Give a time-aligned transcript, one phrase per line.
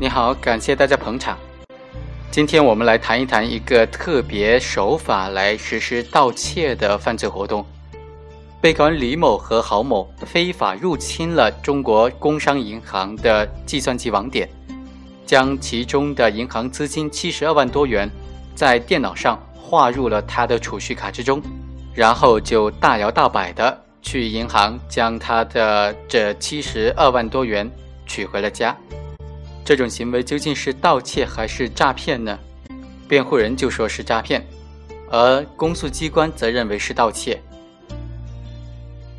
[0.00, 1.36] 你好，感谢大家捧场。
[2.30, 7.66] 今天我们来谈一谈一个特别手法来实施盗窃的犯罪活动。
[8.60, 14.48] 被告人李某和郝某非法入侵了中国工商银行的计算机网点，
[15.26, 18.08] 将其中的银行资金七十二万多元
[18.54, 21.42] 在电脑上划入了他的储蓄卡之中，
[21.92, 27.68] 然后就大摇大摆的去银行将他的这七十二万多元
[28.06, 28.76] 取回了家。
[29.68, 32.38] 这种行为究竟是盗窃还是诈骗呢？
[33.06, 34.42] 辩护人就说是诈骗，
[35.10, 37.38] 而公诉机关则认为是盗窃。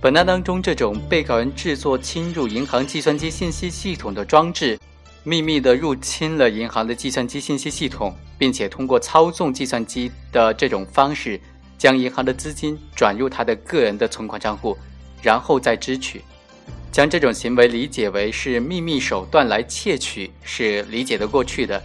[0.00, 4.78] 本案当中，这种被告人制作侵入银行计算机信息系统的装置，
[5.22, 11.38] 秘密地入侵了银行的计算机信息系统，并且通过操纵计算机的这种方式，
[11.76, 14.74] 将银行的资金转入他的个人的存款账户，
[15.20, 16.22] 然后再支取。
[16.90, 21.82] 将这种行为理解为是秘密手段来窃取，是理解得过去的。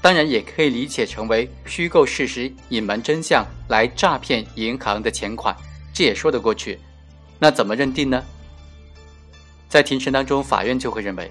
[0.00, 5.56] 当然，也可以理解成为虚构事实、隐瞒真相来诈骗银行的钱款，
[5.92, 6.78] 这也说得过去。
[7.38, 8.22] 那怎么认定呢？
[9.68, 11.30] 在庭审当中，法院就会认为，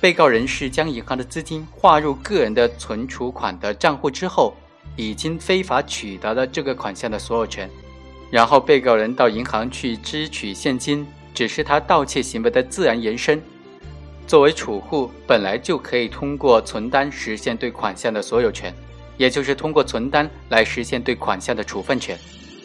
[0.00, 4.54] 被告人是将银行的资金划入个人的存储款的账户之后，
[4.96, 7.68] 已经非法取得了这个款项的所有权，
[8.30, 11.06] 然后被告人到银行去支取现金。
[11.34, 13.42] 只是他盗窃行为的自然延伸。
[14.26, 18.72] 作为储户，本来就可以通过存单实现对款项的所有权，
[19.18, 22.18] 也就是通过存单来实现对款项的处分权，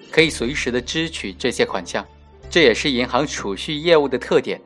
[0.09, 2.05] 可以随时的支取这些款项。
[2.49, 4.61] 这也是银行储蓄业务的特点。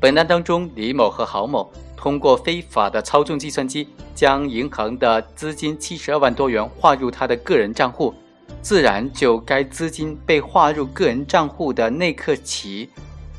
[0.00, 8.14] 本案当中，李某和郝某通过非法的操纵计算机，将银行的资金七十二万多元划入他的个人账户，
[8.62, 12.88] 自然就该资金被划入个人账户的那刻起。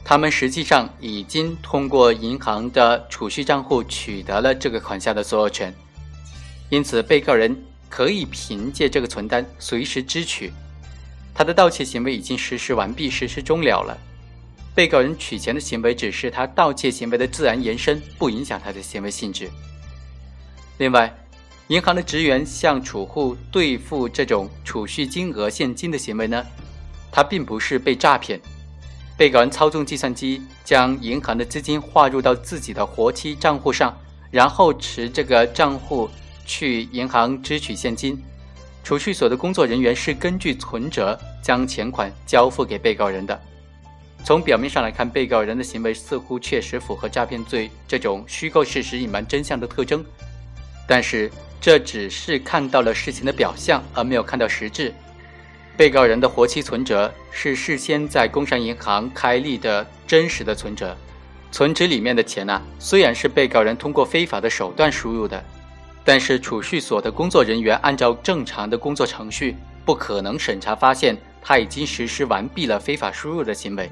[0.03, 5.73] 他们实际上已经通过银行的储蓄账户取得了这个款项的所有权，
[6.69, 7.55] 因此被告人
[7.87, 10.51] 可以凭借这个存单随时支取。
[11.33, 13.97] 他的盗窃行为已经实施完毕，实施终了了。
[14.75, 19.49] 被告人取钱的行为只是他盗窃行为的自然延伸，不影响他的行为性质。
[20.77, 21.13] 另外，
[21.67, 26.45] 银行的职员向储户兑付这种储蓄金额现金的行为呢，
[27.11, 28.41] 他并不是被诈骗。
[29.21, 33.95] 被告人操纵计算机，将银行的资金划入到自己的活期账户上，
[34.31, 36.09] 然后持这个账户
[36.43, 38.19] 去银行支取现金。
[38.83, 43.39] 储蓄所的工作人员是根据存折将钱款交付给被告人的。
[44.23, 50.03] 从表面上来看，被告人的行为似乎确实符合诈骗罪这种虚构事实、隐瞒真相的特征，
[50.87, 54.91] 但是这只是看到了事情的表象，而没有看到实质。
[55.77, 60.95] 被告人的活期存折是事先在工商银行开立的真实的存折，
[61.51, 65.43] 存折里面的钱呢，虽然是被告人通过非法的手段输入的，
[66.03, 69.55] 但是储蓄所的工作人员按照正常的工作程序，
[69.85, 73.89] 不可能审查发现他已经实施完毕了非法输入的行为，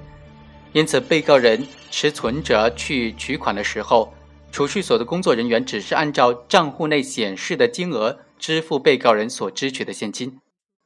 [0.74, 4.14] 因此被告人持存折去取款的时候，
[4.52, 10.40] 储蓄所的工作人员只是按照账户内显示的金额支付被告人所支取的现金，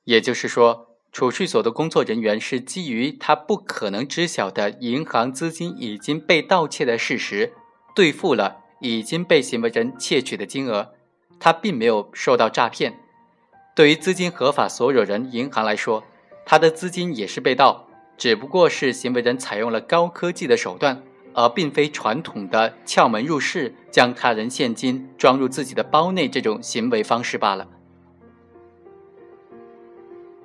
[0.05, 0.89] 也就是说。
[1.13, 7.53] 储蓄所的工作人员是基于他不可能知晓的银行资金已经被盗窃的事实，
[7.93, 10.95] 兑付了已经被行为人窃取的金额，
[11.39, 12.97] 他并没有受到诈骗。
[13.75, 16.03] 对于资金合法所有人银行来说，
[16.47, 17.87] 他的资金也是被盗，
[18.17, 21.03] 只不过是行为人采用了高科技的手段，
[21.35, 27.67] 而并非传统的撬门入室将他人现金装入自己的包内这种行为方式罢了。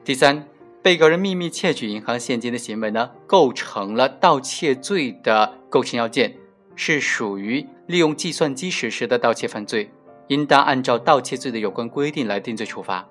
[0.08, 0.42] 第三。
[0.80, 6.34] 被告人秘密窃取银行现金的行为呢，构成了盗窃罪的构成要件，
[6.74, 9.90] 是属于利用计算机实施的盗窃犯罪，
[10.28, 13.06] 应当按照盗窃罪的有关规定来定罪处罚。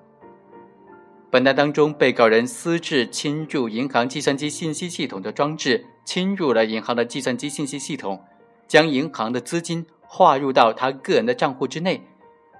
[1.30, 8.24] 本案当中，被告人私自侵入银行计算机信息系统的装置，侵入了银行的计算机信息系统，
[8.66, 12.02] 将银行的资金划入到他个人的账户之内，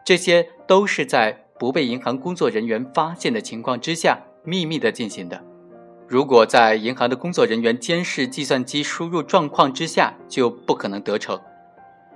[0.05, 4.23] 这些都是在不被银行工作人员发现的情况之下。
[4.45, 5.43] 秘密的进行的，
[6.07, 11.41] 如果在银行的工作人员监视计算机输入状况之下，就不可能得逞。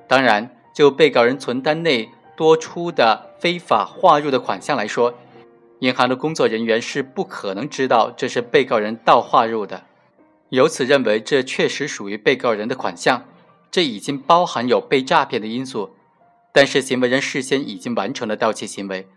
[0.08, 5.14] 当然，就被告人存单内多出的非法划入的款项来说，
[5.80, 9.82] 银行的工作人员是不可能知道这是被告人盗划入的，
[10.50, 13.24] 由此认为这确实属于被告人的款项，
[13.70, 15.94] 这已经包含有被诈骗的因素。
[16.54, 19.08] 但是行为人事先已经完成了盗窃行为，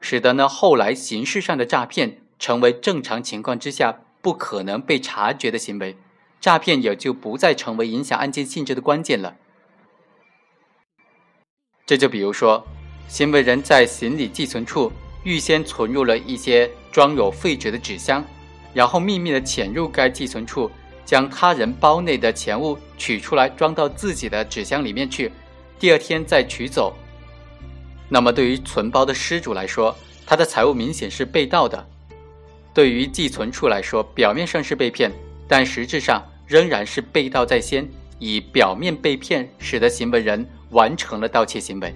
[0.00, 2.21] 使得呢后来形式上的诈骗。
[2.42, 5.96] 成为正常情况之下不可能被察觉的行为，
[6.40, 9.36] 诈骗也就不再成为影响案件性质的关键了。
[11.86, 12.66] 这就比如说，
[13.06, 14.90] 行为人在行李寄存处
[15.22, 18.24] 预先存入了一些装有废纸的纸箱，
[18.74, 20.68] 然后秘密的潜入该寄存处，
[21.04, 25.30] 将他人包内的钱物取出来装到自己的纸箱里面去，
[25.78, 26.92] 第二天再取走。
[28.08, 29.96] 那么，对于存包的失主来说，
[30.26, 31.86] 他的财物明显是被盗的；
[32.74, 35.12] 对于寄存处来说，表面上是被骗，
[35.46, 37.86] 但实质上仍然是被盗在先，
[38.18, 41.92] 以表面被骗使得行为人完成了盗窃行为。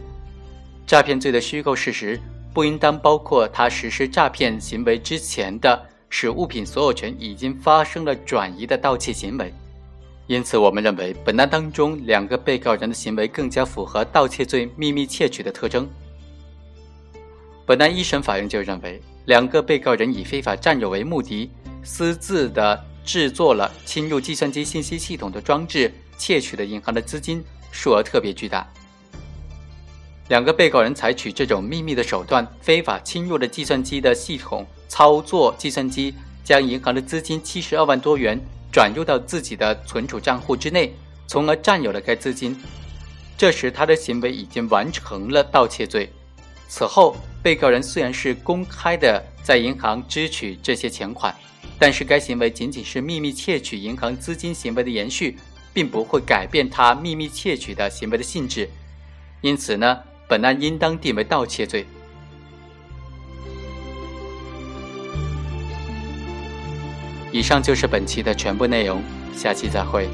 [0.86, 2.20] 诈骗罪的虚构事实
[2.52, 9.52] 不应当包括他实施诈骗行为之前的使物品所有权已经发生了转移的盗窃行为。
[10.26, 15.88] 因此，我们认为本案当中两个被告人的行为更加符合盗窃罪秘密窃取的特征。
[17.64, 21.50] 本案一审法院就认为，两个被告人以非法占有为目的，
[21.82, 28.66] 私自的制作了侵入计算机信息系统的装置，窃取了银行的资金数额特别巨大。
[30.28, 36.14] 两个被告人采取这种秘密的手段，非法侵入了计算机的系统，操作计算机，
[36.44, 38.40] 将银行的资金七十二万多元
[38.72, 40.94] 转入到自己的存储账户之内，
[41.26, 42.56] 从而占有了该资金。
[43.36, 46.12] 这时，他的行为已经完成了盗窃罪。
[46.68, 51.32] 此后，被告人虽然是公开的在银行支取这些钱款，
[51.78, 55.38] 但是该行为仅仅是秘密窃取银行资金行为的延续，
[55.72, 58.68] 并不会改变他秘密窃取的行为的性质。
[59.42, 59.96] 因此呢，
[60.26, 61.86] 本案应当定为盗窃罪。
[67.30, 69.00] 以上就是本期的全部内容，
[69.32, 70.08] 下期再会。